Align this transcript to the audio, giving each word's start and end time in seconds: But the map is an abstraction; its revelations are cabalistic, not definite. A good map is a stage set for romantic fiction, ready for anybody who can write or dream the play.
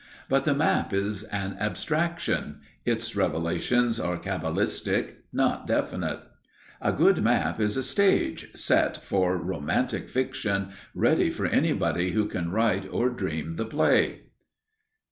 But 0.27 0.45
the 0.45 0.55
map 0.55 0.93
is 0.95 1.21
an 1.25 1.57
abstraction; 1.59 2.61
its 2.85 3.15
revelations 3.15 3.99
are 3.99 4.17
cabalistic, 4.17 5.17
not 5.31 5.67
definite. 5.67 6.21
A 6.81 6.91
good 6.91 7.21
map 7.23 7.59
is 7.61 7.77
a 7.77 7.83
stage 7.83 8.49
set 8.55 8.97
for 9.03 9.37
romantic 9.37 10.09
fiction, 10.09 10.69
ready 10.95 11.29
for 11.29 11.45
anybody 11.45 12.13
who 12.13 12.25
can 12.25 12.49
write 12.49 12.87
or 12.91 13.11
dream 13.11 13.57
the 13.57 13.65
play. 13.67 14.21